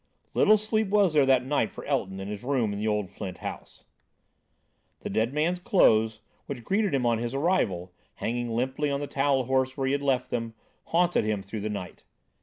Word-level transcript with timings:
Little 0.33 0.57
sleep 0.57 0.87
was 0.89 1.13
there 1.13 1.27
that 1.27 1.45
night 1.45 1.69
for 1.71 1.85
Elton 1.85 2.19
in 2.19 2.27
his 2.27 2.43
room 2.43 2.73
in 2.73 2.79
the 2.79 2.87
old 2.87 3.11
flint 3.11 3.37
house. 3.37 3.83
The 5.01 5.11
dead 5.11 5.31
man's 5.31 5.59
clothes, 5.59 6.21
which 6.47 6.63
greeted 6.63 6.95
him 6.95 7.05
on 7.05 7.19
his 7.19 7.35
arrival, 7.35 7.93
hanging 8.15 8.49
limply 8.49 8.89
on 8.89 8.99
the 8.99 9.05
towel 9.05 9.43
horse 9.43 9.77
where 9.77 9.85
he 9.85 9.93
had 9.93 10.01
left 10.01 10.31
them, 10.31 10.55
haunted 10.85 11.23
him 11.23 11.43
through 11.43 11.61
the 11.61 11.69
night. 11.69 12.01